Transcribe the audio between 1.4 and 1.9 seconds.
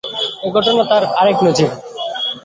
নজির।